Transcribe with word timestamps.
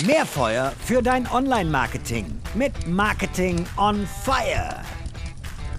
Mehr 0.00 0.26
Feuer 0.26 0.72
für 0.84 1.02
dein 1.02 1.30
Online-Marketing 1.30 2.24
mit 2.54 2.72
Marketing 2.88 3.64
on 3.76 4.04
Fire. 4.24 4.80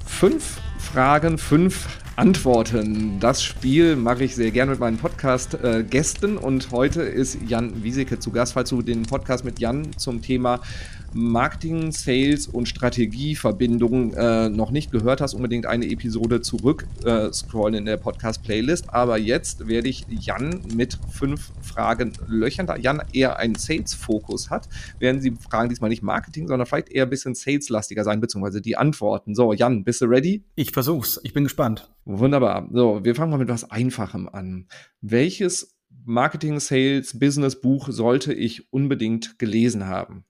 Fünf 0.05 0.61
Fragen, 0.77 1.37
fünf 1.37 1.87
Antworten. 2.15 3.19
Das 3.19 3.43
Spiel 3.43 3.95
mache 3.95 4.23
ich 4.23 4.35
sehr 4.35 4.51
gerne 4.51 4.71
mit 4.71 4.79
meinen 4.79 4.97
Podcast-Gästen 4.97 6.37
und 6.37 6.71
heute 6.71 7.01
ist 7.01 7.39
Jan 7.47 7.83
Wieseke 7.83 8.19
zu 8.19 8.31
Gast. 8.31 8.53
Falls 8.53 8.69
du 8.69 8.83
den 8.83 9.01
Podcast 9.03 9.43
mit 9.43 9.59
Jan 9.59 9.91
zum 9.97 10.21
Thema 10.21 10.61
Marketing, 11.13 11.91
Sales 11.91 12.47
und 12.47 12.67
Strategieverbindung 12.67 14.13
äh, 14.13 14.49
noch 14.49 14.71
nicht 14.71 14.91
gehört 14.91 15.21
hast, 15.21 15.33
unbedingt 15.33 15.65
eine 15.65 15.89
Episode 15.89 16.41
zurück 16.41 16.87
äh, 17.05 17.31
scrollen 17.31 17.75
in 17.75 17.85
der 17.85 17.97
Podcast-Playlist. 17.97 18.89
Aber 18.93 19.17
jetzt 19.17 19.67
werde 19.67 19.89
ich 19.89 20.05
Jan 20.09 20.61
mit 20.75 20.97
fünf 21.11 21.51
Fragen 21.61 22.13
löchern, 22.27 22.67
da 22.67 22.75
Jan 22.75 23.01
eher 23.13 23.37
einen 23.37 23.55
Sales-Fokus 23.55 24.49
hat, 24.49 24.67
werden 24.99 25.21
die 25.21 25.31
Fragen 25.31 25.69
diesmal 25.69 25.89
nicht 25.89 26.03
Marketing, 26.03 26.47
sondern 26.47 26.65
vielleicht 26.65 26.89
eher 26.89 27.03
ein 27.03 27.09
bisschen 27.09 27.35
Sales-lastiger 27.35 28.03
sein, 28.03 28.19
beziehungsweise 28.19 28.61
die 28.61 28.75
Antworten. 28.75 29.35
So, 29.35 29.53
Jan, 29.53 29.83
bist 29.83 30.01
du 30.01 30.05
ready? 30.05 30.43
Ich 30.55 30.71
versuch's. 30.71 31.19
Ich 31.23 31.33
bin 31.33 31.43
gespannt. 31.43 31.91
Wunderbar. 32.05 32.67
So, 32.71 33.03
wir 33.03 33.15
fangen 33.15 33.31
mal 33.31 33.37
mit 33.37 33.49
was 33.49 33.69
Einfachem 33.69 34.27
an. 34.27 34.67
Welches 35.01 35.75
Marketing, 36.05 36.59
Sales, 36.59 37.17
Business 37.17 37.59
Buch 37.61 37.87
sollte 37.89 38.33
ich 38.33 38.71
unbedingt 38.73 39.39
gelesen 39.39 39.87
haben? 39.87 40.25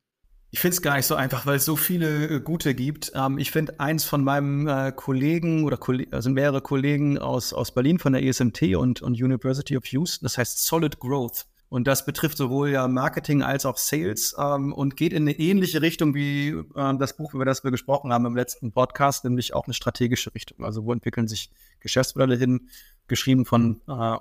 Ich 0.53 0.59
finde 0.59 0.75
es 0.75 0.83
gar 0.83 0.97
nicht 0.97 1.07
so 1.07 1.15
einfach, 1.15 1.47
weil 1.47 1.55
es 1.55 1.65
so 1.65 1.75
viele 1.75 2.27
äh, 2.27 2.39
gute 2.39 2.75
gibt. 2.75 3.11
Ähm, 3.15 3.39
ich 3.39 3.49
finde 3.49 3.79
eins 3.79 4.03
von 4.03 4.23
meinem 4.23 4.67
äh, 4.67 4.91
Kollegen 4.91 5.63
oder 5.63 5.77
Kolle 5.77 6.05
also 6.11 6.29
mehrere 6.29 6.61
Kollegen 6.61 7.17
aus, 7.17 7.53
aus 7.53 7.73
Berlin 7.73 7.97
von 7.97 8.13
der 8.13 8.21
ESMT 8.21 8.75
und, 8.75 9.01
und 9.01 9.19
University 9.19 9.75
of 9.75 9.87
Houston, 9.87 10.23
das 10.23 10.37
heißt 10.37 10.63
Solid 10.63 10.99
Growth. 10.99 11.47
Und 11.69 11.87
das 11.87 12.05
betrifft 12.05 12.37
sowohl 12.37 12.69
ja 12.69 12.87
Marketing 12.87 13.41
als 13.41 13.65
auch 13.65 13.77
Sales 13.77 14.35
ähm, 14.37 14.73
und 14.73 14.95
geht 14.95 15.11
in 15.11 15.23
eine 15.23 15.39
ähnliche 15.39 15.81
Richtung 15.81 16.13
wie 16.13 16.49
äh, 16.49 16.97
das 16.99 17.17
Buch, 17.17 17.33
über 17.33 17.45
das 17.45 17.63
wir 17.63 17.71
gesprochen 17.71 18.13
haben 18.13 18.27
im 18.27 18.35
letzten 18.35 18.71
Podcast, 18.71 19.23
nämlich 19.23 19.55
auch 19.55 19.65
eine 19.65 19.73
strategische 19.73 20.35
Richtung. 20.35 20.63
Also 20.63 20.85
wo 20.85 20.93
entwickeln 20.93 21.27
sich 21.27 21.49
Geschäftsmodelle 21.79 22.35
hin, 22.35 22.69
geschrieben 23.07 23.45
von 23.45 23.81
äh, 23.87 24.17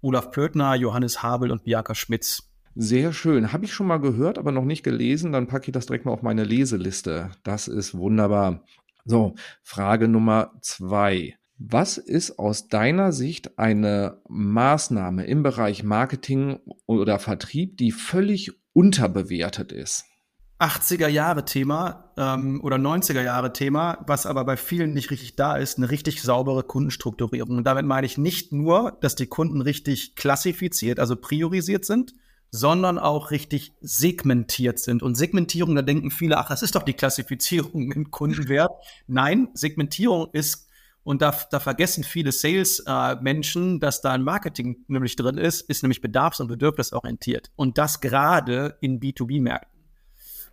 Olaf 0.00 0.30
Pöttner, 0.30 0.76
Johannes 0.76 1.22
Habel 1.22 1.52
und 1.52 1.64
Bianca 1.64 1.94
Schmitz. 1.94 2.53
Sehr 2.76 3.12
schön. 3.12 3.52
Habe 3.52 3.64
ich 3.64 3.72
schon 3.72 3.86
mal 3.86 4.00
gehört, 4.00 4.38
aber 4.38 4.50
noch 4.50 4.64
nicht 4.64 4.82
gelesen. 4.82 5.32
Dann 5.32 5.46
packe 5.46 5.66
ich 5.66 5.72
das 5.72 5.86
direkt 5.86 6.04
mal 6.04 6.12
auf 6.12 6.22
meine 6.22 6.44
Leseliste. 6.44 7.30
Das 7.44 7.68
ist 7.68 7.96
wunderbar. 7.96 8.64
So, 9.04 9.34
Frage 9.62 10.08
Nummer 10.08 10.52
zwei. 10.60 11.36
Was 11.58 11.98
ist 11.98 12.38
aus 12.38 12.68
deiner 12.68 13.12
Sicht 13.12 13.58
eine 13.58 14.20
Maßnahme 14.28 15.24
im 15.24 15.44
Bereich 15.44 15.84
Marketing 15.84 16.58
oder 16.86 17.20
Vertrieb, 17.20 17.76
die 17.76 17.92
völlig 17.92 18.50
unterbewertet 18.72 19.70
ist? 19.70 20.04
80er 20.58 21.08
Jahre 21.08 21.44
Thema 21.44 22.12
ähm, 22.16 22.60
oder 22.62 22.76
90er 22.76 23.22
Jahre 23.22 23.52
Thema, 23.52 24.04
was 24.06 24.26
aber 24.26 24.44
bei 24.44 24.56
vielen 24.56 24.94
nicht 24.94 25.10
richtig 25.10 25.36
da 25.36 25.56
ist, 25.56 25.78
eine 25.78 25.90
richtig 25.90 26.22
saubere 26.22 26.62
Kundenstrukturierung. 26.64 27.58
Und 27.58 27.64
damit 27.64 27.86
meine 27.86 28.06
ich 28.06 28.18
nicht 28.18 28.52
nur, 28.52 28.96
dass 29.00 29.14
die 29.14 29.26
Kunden 29.26 29.60
richtig 29.60 30.16
klassifiziert, 30.16 30.98
also 30.98 31.16
priorisiert 31.16 31.84
sind, 31.84 32.14
sondern 32.54 33.00
auch 33.00 33.32
richtig 33.32 33.72
segmentiert 33.80 34.78
sind. 34.78 35.02
Und 35.02 35.16
Segmentierung, 35.16 35.74
da 35.74 35.82
denken 35.82 36.12
viele, 36.12 36.38
ach, 36.38 36.48
das 36.48 36.62
ist 36.62 36.76
doch 36.76 36.84
die 36.84 36.92
Klassifizierung 36.92 37.90
im 37.90 38.12
Kundenwert. 38.12 38.70
Nein, 39.08 39.48
Segmentierung 39.54 40.28
ist, 40.32 40.68
und 41.02 41.20
da, 41.20 41.36
da 41.50 41.58
vergessen 41.58 42.04
viele 42.04 42.30
Sales-Menschen, 42.30 43.76
äh, 43.76 43.80
dass 43.80 44.02
da 44.02 44.12
ein 44.12 44.22
Marketing 44.22 44.84
nämlich 44.86 45.16
drin 45.16 45.36
ist, 45.36 45.62
ist 45.62 45.82
nämlich 45.82 46.00
bedarfs- 46.00 46.40
und 46.40 46.46
bedürfnisorientiert. 46.46 47.50
Und 47.56 47.76
das 47.76 48.00
gerade 48.00 48.78
in 48.80 49.00
B2B-Märkten. 49.00 49.80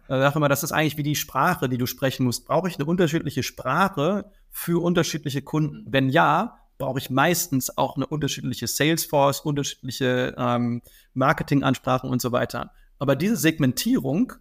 Da 0.08 0.17
sage 0.17 0.30
ich 0.31 0.36
immer, 0.38 0.49
das 0.49 0.63
ist 0.63 0.71
eigentlich 0.71 0.97
wie 0.97 1.03
die 1.03 1.15
Sprache, 1.15 1.69
die 1.69 1.77
du 1.77 1.86
sprechen 1.86 2.25
musst. 2.25 2.47
Brauche 2.47 2.67
ich 2.67 2.80
eine 2.80 2.86
unterschiedliche 2.86 3.43
Sprache 3.43 4.25
für 4.49 4.81
unterschiedliche 4.81 5.43
Kunden? 5.43 5.86
Wenn 5.87 6.09
ja, 6.09 6.61
brauche 6.81 6.99
ich 6.99 7.09
meistens 7.11 7.77
auch 7.77 7.95
eine 7.95 8.08
unterschiedliche 8.08 8.65
Salesforce, 8.65 9.42
unterschiedliche 9.42 10.36
ähm, 10.37 10.81
Marketingansprachen 11.14 12.09
und 12.09 12.21
so 12.21 12.31
weiter. 12.31 12.71
Aber 12.97 13.15
diese 13.15 13.37
Segmentierung 13.37 14.33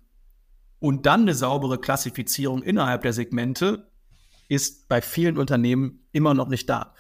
und 0.79 1.05
dann 1.05 1.23
eine 1.23 1.35
saubere 1.35 1.79
Klassifizierung 1.79 2.63
innerhalb 2.63 3.03
der 3.03 3.13
Segmente 3.13 3.91
ist 4.49 4.89
bei 4.89 5.03
vielen 5.03 5.37
Unternehmen 5.37 6.07
immer 6.13 6.33
noch 6.33 6.49
nicht 6.49 6.69
da. 6.69 6.95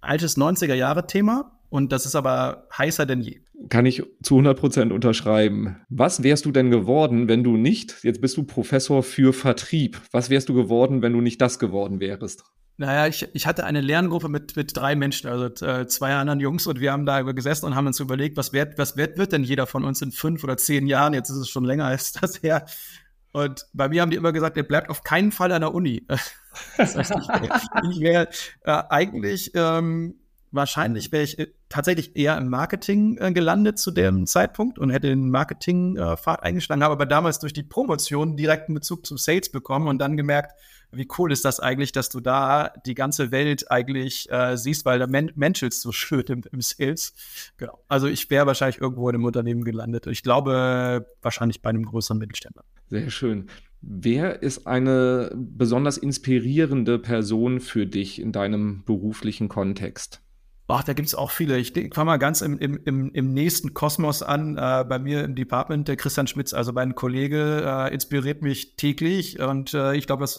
Altes 0.00 0.38
90er-Jahre-Thema 0.38 1.60
und 1.68 1.92
das 1.92 2.06
ist 2.06 2.14
aber 2.14 2.66
heißer 2.76 3.04
denn 3.04 3.20
je. 3.20 3.40
Kann 3.68 3.84
ich 3.84 4.02
zu 4.22 4.36
100 4.36 4.58
Prozent 4.58 4.92
unterschreiben. 4.92 5.76
Was 5.90 6.22
wärst 6.22 6.46
du 6.46 6.52
denn 6.52 6.70
geworden, 6.70 7.28
wenn 7.28 7.44
du 7.44 7.58
nicht, 7.58 8.02
jetzt 8.02 8.22
bist 8.22 8.38
du 8.38 8.44
Professor 8.44 9.02
für 9.02 9.34
Vertrieb, 9.34 10.00
was 10.10 10.30
wärst 10.30 10.48
du 10.48 10.54
geworden, 10.54 11.02
wenn 11.02 11.12
du 11.12 11.20
nicht 11.20 11.40
das 11.40 11.58
geworden 11.58 12.00
wärst? 12.00 12.44
Naja, 12.78 13.06
ich, 13.06 13.26
ich 13.32 13.46
hatte 13.46 13.64
eine 13.64 13.80
Lerngruppe 13.80 14.28
mit, 14.28 14.54
mit 14.54 14.76
drei 14.76 14.94
Menschen, 14.96 15.30
also 15.30 15.46
äh, 15.64 15.86
zwei 15.86 16.14
anderen 16.14 16.40
Jungs, 16.40 16.66
und 16.66 16.78
wir 16.78 16.92
haben 16.92 17.06
da 17.06 17.22
gesessen 17.22 17.66
und 17.66 17.74
haben 17.74 17.86
uns 17.86 18.00
überlegt, 18.00 18.36
was 18.36 18.52
wird, 18.52 18.76
was 18.76 18.96
wird, 18.96 19.16
wird 19.16 19.32
denn 19.32 19.44
jeder 19.44 19.66
von 19.66 19.84
uns 19.84 20.02
in 20.02 20.12
fünf 20.12 20.44
oder 20.44 20.58
zehn 20.58 20.86
Jahren? 20.86 21.14
Jetzt 21.14 21.30
ist 21.30 21.36
es 21.36 21.48
schon 21.48 21.64
länger 21.64 21.86
als 21.86 22.12
das 22.12 22.42
her. 22.42 22.66
Und 23.32 23.66
bei 23.72 23.88
mir 23.88 24.02
haben 24.02 24.10
die 24.10 24.16
immer 24.16 24.32
gesagt, 24.32 24.56
der 24.56 24.62
bleibt 24.62 24.90
auf 24.90 25.02
keinen 25.02 25.32
Fall 25.32 25.52
an 25.52 25.62
der 25.62 25.74
Uni. 25.74 26.06
das 26.76 26.96
heißt, 26.96 27.12
ich, 27.92 28.00
wäre 28.00 28.28
äh, 28.64 28.82
eigentlich 28.88 29.52
ähm, 29.54 30.16
wahrscheinlich 30.50 31.12
wäre 31.12 31.24
ich 31.24 31.38
äh, 31.38 31.48
tatsächlich 31.76 32.16
eher 32.16 32.38
im 32.38 32.48
Marketing 32.48 33.18
äh, 33.18 33.32
gelandet 33.32 33.78
zu 33.78 33.90
dem 33.90 34.26
Zeitpunkt 34.26 34.78
und 34.78 34.90
hätte 34.90 35.08
den 35.08 35.30
Marketing-Pfad 35.30 36.40
äh, 36.40 36.42
eingeschlagen, 36.42 36.82
habe 36.82 36.92
aber 36.92 37.06
damals 37.06 37.38
durch 37.38 37.52
die 37.52 37.62
Promotion 37.62 38.36
direkten 38.36 38.72
Bezug 38.72 39.04
zum 39.04 39.18
Sales 39.18 39.50
bekommen 39.50 39.86
und 39.86 39.98
dann 39.98 40.16
gemerkt, 40.16 40.52
wie 40.90 41.06
cool 41.18 41.32
ist 41.32 41.44
das 41.44 41.60
eigentlich, 41.60 41.92
dass 41.92 42.08
du 42.08 42.20
da 42.20 42.72
die 42.86 42.94
ganze 42.94 43.30
Welt 43.30 43.70
eigentlich 43.70 44.30
äh, 44.30 44.56
siehst, 44.56 44.86
weil 44.86 44.98
der 44.98 45.08
Men 45.08 45.30
menschelst 45.34 45.82
so 45.82 45.92
schön 45.92 46.24
im, 46.28 46.42
im 46.50 46.62
Sales. 46.62 47.12
Genau. 47.58 47.78
Also 47.88 48.06
ich 48.06 48.30
wäre 48.30 48.46
wahrscheinlich 48.46 48.80
irgendwo 48.80 49.08
in 49.10 49.16
einem 49.16 49.24
Unternehmen 49.24 49.62
gelandet. 49.62 50.06
Ich 50.06 50.22
glaube, 50.22 51.06
wahrscheinlich 51.20 51.60
bei 51.60 51.70
einem 51.70 51.84
größeren 51.84 52.18
Mittelständler. 52.18 52.64
Sehr 52.88 53.10
schön. 53.10 53.48
Wer 53.82 54.42
ist 54.42 54.66
eine 54.66 55.30
besonders 55.36 55.98
inspirierende 55.98 56.98
Person 56.98 57.60
für 57.60 57.86
dich 57.86 58.18
in 58.18 58.32
deinem 58.32 58.82
beruflichen 58.84 59.48
Kontext? 59.48 60.22
Ach, 60.68 60.82
da 60.82 60.94
gibt's 60.94 61.14
auch 61.14 61.30
viele. 61.30 61.58
Ich 61.58 61.72
fange 61.94 62.06
mal 62.06 62.16
ganz 62.16 62.40
im, 62.40 62.58
im, 62.58 63.12
im 63.12 63.34
nächsten 63.34 63.72
Kosmos 63.72 64.22
an. 64.22 64.58
Äh, 64.58 64.84
bei 64.88 64.98
mir 64.98 65.22
im 65.22 65.36
Department, 65.36 65.86
der 65.86 65.96
Christian 65.96 66.26
Schmitz, 66.26 66.52
also 66.52 66.72
mein 66.72 66.96
Kollege, 66.96 67.62
äh, 67.64 67.94
inspiriert 67.94 68.42
mich 68.42 68.74
täglich. 68.76 69.38
Und 69.38 69.74
äh, 69.74 69.94
ich 69.94 70.08
glaube, 70.08 70.22
das 70.22 70.38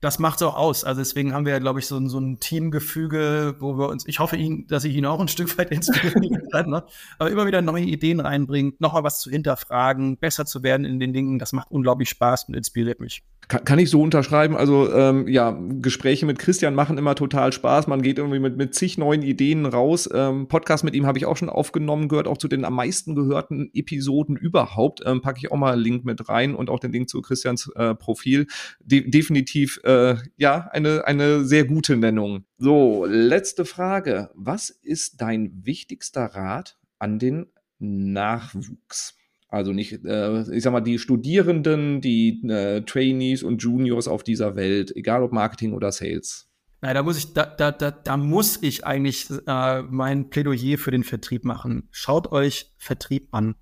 das 0.00 0.18
macht's 0.18 0.42
auch 0.42 0.56
aus. 0.56 0.84
Also 0.84 1.00
deswegen 1.00 1.32
haben 1.32 1.44
wir 1.44 1.52
ja, 1.52 1.58
glaube 1.58 1.80
ich, 1.80 1.86
so, 1.86 2.06
so 2.08 2.18
ein 2.18 2.38
Teamgefüge, 2.38 3.56
wo 3.58 3.76
wir 3.78 3.88
uns, 3.88 4.06
ich 4.06 4.20
hoffe, 4.20 4.36
ihn, 4.36 4.66
dass 4.68 4.84
ich 4.84 4.94
ihn 4.94 5.06
auch 5.06 5.20
ein 5.20 5.28
Stück 5.28 5.58
weit 5.58 5.70
inspirieren 5.72 6.48
kann, 6.52 6.70
ne? 6.70 6.84
aber 7.18 7.30
immer 7.30 7.46
wieder 7.46 7.62
neue 7.62 7.84
Ideen 7.84 8.20
reinbringt, 8.20 8.80
nochmal 8.80 9.02
was 9.02 9.20
zu 9.20 9.30
hinterfragen, 9.30 10.16
besser 10.16 10.46
zu 10.46 10.62
werden 10.62 10.86
in 10.86 11.00
den 11.00 11.12
Dingen. 11.12 11.38
Das 11.38 11.52
macht 11.52 11.70
unglaublich 11.70 12.08
Spaß 12.10 12.44
und 12.48 12.54
inspiriert 12.54 13.00
mich. 13.00 13.24
Kann, 13.48 13.64
kann 13.64 13.78
ich 13.78 13.90
so 13.90 14.02
unterschreiben. 14.02 14.56
Also 14.56 14.92
ähm, 14.92 15.26
ja, 15.26 15.58
Gespräche 15.80 16.26
mit 16.26 16.38
Christian 16.38 16.74
machen 16.74 16.98
immer 16.98 17.14
total 17.14 17.52
Spaß. 17.52 17.86
Man 17.86 18.02
geht 18.02 18.18
irgendwie 18.18 18.38
mit, 18.38 18.56
mit 18.56 18.74
zig 18.74 18.98
neuen 18.98 19.22
Ideen 19.22 19.64
raus. 19.64 20.08
Ähm, 20.12 20.48
Podcast 20.48 20.84
mit 20.84 20.94
ihm 20.94 21.06
habe 21.06 21.18
ich 21.18 21.24
auch 21.24 21.36
schon 21.36 21.48
aufgenommen, 21.48 22.08
gehört 22.08 22.28
auch 22.28 22.36
zu 22.36 22.46
den 22.46 22.64
am 22.64 22.74
meisten 22.74 23.14
gehörten 23.14 23.70
Episoden 23.72 24.36
überhaupt. 24.36 25.00
Ähm, 25.04 25.22
Packe 25.22 25.38
ich 25.38 25.50
auch 25.50 25.56
mal 25.56 25.72
einen 25.72 25.82
Link 25.82 26.04
mit 26.04 26.28
rein 26.28 26.54
und 26.54 26.68
auch 26.68 26.78
den 26.78 26.92
Link 26.92 27.08
zu 27.08 27.22
Christians 27.22 27.70
äh, 27.74 27.94
Profil. 27.94 28.46
De 28.80 29.08
definitiv 29.08 29.80
äh, 29.88 30.16
ja 30.36 30.68
eine, 30.72 31.06
eine 31.06 31.44
sehr 31.44 31.64
gute 31.64 31.96
Nennung. 31.96 32.44
So, 32.58 33.06
letzte 33.06 33.64
Frage. 33.64 34.30
Was 34.34 34.68
ist 34.70 35.20
dein 35.20 35.64
wichtigster 35.64 36.26
Rat 36.26 36.78
an 36.98 37.18
den 37.18 37.46
Nachwuchs? 37.78 39.16
Also 39.48 39.72
nicht, 39.72 40.04
äh, 40.04 40.54
ich 40.54 40.62
sag 40.62 40.72
mal, 40.72 40.82
die 40.82 40.98
Studierenden, 40.98 42.02
die 42.02 42.46
äh, 42.46 42.82
Trainees 42.82 43.42
und 43.42 43.62
Juniors 43.62 44.06
auf 44.06 44.22
dieser 44.22 44.56
Welt, 44.56 44.94
egal 44.94 45.22
ob 45.22 45.32
Marketing 45.32 45.72
oder 45.72 45.90
Sales. 45.90 46.50
Na, 46.82 46.92
da 46.92 47.02
muss 47.02 47.16
ich, 47.16 47.32
da, 47.32 47.46
da, 47.46 47.72
da, 47.72 47.90
da 47.90 48.16
muss 48.18 48.62
ich 48.62 48.84
eigentlich 48.84 49.26
äh, 49.46 49.82
mein 49.82 50.28
Plädoyer 50.28 50.76
für 50.76 50.90
den 50.90 51.02
Vertrieb 51.02 51.44
machen. 51.44 51.88
Schaut 51.90 52.30
euch 52.30 52.72
Vertrieb 52.76 53.28
an, 53.32 53.54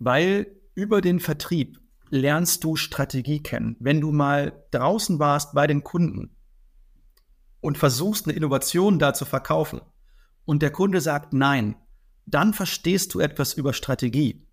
weil 0.00 0.48
über 0.74 1.00
den 1.00 1.20
Vertrieb 1.20 1.78
lernst 2.12 2.62
du 2.62 2.76
Strategie 2.76 3.42
kennen. 3.42 3.76
Wenn 3.80 4.00
du 4.00 4.12
mal 4.12 4.64
draußen 4.70 5.18
warst 5.18 5.54
bei 5.54 5.66
den 5.66 5.82
Kunden 5.82 6.36
und 7.60 7.78
versuchst 7.78 8.26
eine 8.26 8.36
Innovation 8.36 8.98
da 8.98 9.14
zu 9.14 9.24
verkaufen 9.24 9.80
und 10.44 10.62
der 10.62 10.70
Kunde 10.70 11.00
sagt 11.00 11.32
nein, 11.32 11.74
dann 12.26 12.54
verstehst 12.54 13.14
du 13.14 13.20
etwas 13.20 13.54
über 13.54 13.72
Strategie 13.72 14.46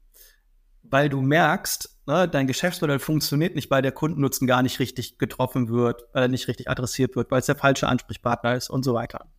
weil 0.92 1.10
du 1.10 1.22
merkst, 1.22 1.98
ne, 2.08 2.28
dein 2.28 2.48
Geschäftsmodell 2.48 3.00
funktioniert 3.00 3.56
nicht, 3.56 3.70
weil 3.70 3.82
der 3.82 3.92
Kundennutzen 3.92 4.48
gar 4.48 4.64
nicht 4.64 4.80
richtig 4.80 5.18
getroffen 5.18 5.70
wird, 5.70 6.04
weil 6.14 6.24
er 6.24 6.28
nicht 6.28 6.48
richtig 6.48 6.70
adressiert 6.70 7.16
wird, 7.16 7.32
weil 7.32 7.40
es 7.40 7.46
der 7.46 7.56
falsche 7.56 7.88
Ansprechpartner 7.88 8.56
ist 8.56 8.70
und 8.70 8.84
so 8.84 8.94
weiter. 8.94 9.32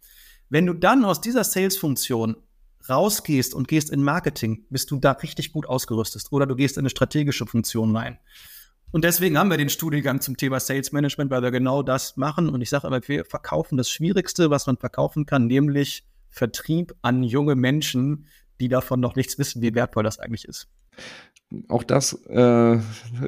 Wenn 0.49 0.67
du 0.67 0.75
dann 0.75 1.05
aus 1.05 1.21
dieser 1.21 1.45
Sales-Funktion 1.45 2.37
rausgehst 2.89 3.55
und 3.55 3.69
gehst 3.69 3.91
in 3.91 4.03
Marketing, 4.03 4.65
bist 4.71 4.91
du 4.91 4.99
da 4.99 5.13
richtig 5.13 5.53
gut 5.53 5.67
ausgerüstet 5.67 6.25
oder 6.31 6.47
du 6.47 6.57
gehst 6.57 6.77
in 6.77 6.83
eine 6.83 6.91
strategische 6.91 7.47
Funktion 7.47 7.97
rein. 7.97 8.19
Und 8.93 9.05
deswegen 9.05 9.39
haben 9.39 9.51
wir 9.51 9.57
den 9.57 9.69
Studiengang 9.69 10.21
zum 10.21 10.37
Thema 10.37 10.59
Sales 10.59 10.91
Management, 10.91 11.31
weil 11.31 11.43
wir 11.43 11.53
genau 11.53 11.83
das 11.83 12.17
machen. 12.17 12.49
Und 12.49 12.61
ich 12.61 12.71
sage 12.71 12.89
immer, 12.89 13.01
wir 13.07 13.25
verkaufen 13.25 13.77
das 13.77 13.89
Schwierigste, 13.89 14.51
was 14.51 14.67
man 14.67 14.79
verkaufen 14.79 15.27
kann, 15.27 15.47
nämlich 15.47 16.05
Vertrieb 16.29 16.95
an 17.03 17.23
junge 17.23 17.55
Menschen, 17.55 18.27
die 18.61 18.69
davon 18.69 19.01
noch 19.01 19.17
nichts 19.17 19.39
wissen, 19.39 19.63
wie 19.63 19.75
wertvoll 19.75 20.05
das 20.05 20.19
eigentlich 20.19 20.45
ist 20.45 20.69
auch 21.69 21.83
das, 21.83 22.13
äh, 22.27 22.79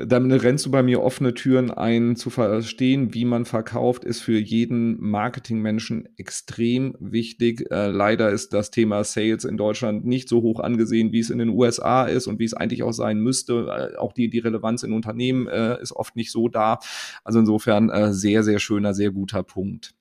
damit 0.07 0.43
rennst 0.45 0.65
du 0.67 0.71
bei 0.71 0.85
mir 0.85 1.03
offene 1.03 1.35
Türen 1.35 1.73
ein, 1.73 2.15
zu 2.15 2.31
verstehen, 2.31 3.15
wie 3.15 3.25
man 3.25 3.45
verkauft, 3.45 4.05
ist 4.05 4.21
für 4.21 4.39
jeden 4.39 5.01
Marketingmenschen 5.01 6.09
extrem 6.17 6.95
wichtig. 7.01 7.69
Äh, 7.73 7.89
leider 7.89 8.31
ist 8.31 8.53
das 8.53 8.71
Thema 8.71 9.03
Sales 9.03 9.45
in 9.45 9.57
Deutschland 9.57 10.05
nicht 10.05 10.29
so 10.29 10.41
hoch 10.41 10.61
angesehen, 10.61 11.11
wie 11.11 11.19
es 11.19 11.31
in 11.31 11.39
den 11.39 11.49
USA 11.49 12.05
ist 12.05 12.29
und 12.29 12.39
wie 12.39 12.45
es 12.45 12.55
eigentlich 12.55 12.85
auch 12.85 12.93
sein 12.93 13.19
müsste. 13.19 13.93
Äh, 13.95 13.97
auch 13.97 14.13
die, 14.13 14.31
die 14.31 14.39
Relevanz 14.39 14.85
in 14.85 14.93
Unternehmen 14.93 15.49
äh, 15.49 15.81
ist 15.83 15.93
oft 15.93 16.15
nicht 16.15 16.31
so 16.31 16.47
da. 16.47 16.79
Also 17.25 17.41
insofern 17.41 17.91
äh, 17.91 18.13
sehr, 18.13 18.45
sehr 18.45 18.61
schöner, 18.61 18.95
sehr 18.95 19.11
guter 19.11 19.43
Punkt. 19.43 19.95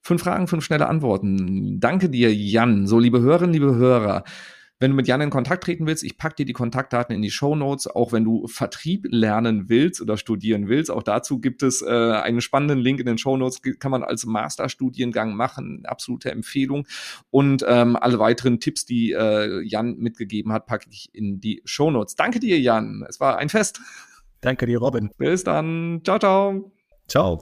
Fünf 0.00 0.22
Fragen, 0.22 0.46
fünf 0.46 0.64
schnelle 0.64 0.86
Antworten. 0.86 1.80
Danke 1.80 2.08
dir, 2.08 2.32
Jan. 2.32 2.86
So, 2.86 3.00
liebe 3.00 3.20
Hörerinnen, 3.20 3.54
liebe 3.54 3.74
Hörer. 3.74 4.22
Wenn 4.80 4.90
du 4.90 4.96
mit 4.96 5.06
Jan 5.06 5.20
in 5.20 5.30
Kontakt 5.30 5.64
treten 5.64 5.86
willst, 5.86 6.02
ich 6.02 6.18
packe 6.18 6.36
dir 6.36 6.46
die 6.46 6.52
Kontaktdaten 6.52 7.14
in 7.14 7.22
die 7.22 7.30
Show 7.30 7.54
Notes. 7.54 7.86
Auch 7.86 8.12
wenn 8.12 8.24
du 8.24 8.46
Vertrieb 8.48 9.06
lernen 9.08 9.68
willst 9.68 10.00
oder 10.00 10.16
studieren 10.16 10.68
willst, 10.68 10.90
auch 10.90 11.02
dazu 11.02 11.40
gibt 11.40 11.62
es 11.62 11.80
äh, 11.80 11.88
einen 11.88 12.40
spannenden 12.40 12.80
Link 12.80 12.98
in 12.98 13.06
den 13.06 13.16
Show 13.16 13.36
Notes. 13.36 13.60
Kann 13.78 13.92
man 13.92 14.02
als 14.02 14.26
Masterstudiengang 14.26 15.34
machen. 15.36 15.82
Absolute 15.86 16.32
Empfehlung. 16.32 16.86
Und 17.30 17.64
ähm, 17.68 17.96
alle 17.96 18.18
weiteren 18.18 18.58
Tipps, 18.58 18.84
die 18.84 19.12
äh, 19.12 19.62
Jan 19.62 19.96
mitgegeben 19.98 20.52
hat, 20.52 20.66
packe 20.66 20.88
ich 20.90 21.08
in 21.12 21.40
die 21.40 21.62
Show 21.64 21.90
Notes. 21.90 22.16
Danke 22.16 22.40
dir, 22.40 22.58
Jan. 22.58 23.04
Es 23.08 23.20
war 23.20 23.38
ein 23.38 23.48
Fest. 23.48 23.80
Danke 24.40 24.66
dir, 24.66 24.78
Robin. 24.78 25.10
Bis 25.16 25.44
dann. 25.44 26.00
Ciao, 26.04 26.18
ciao. 26.18 26.72
Ciao. 27.08 27.40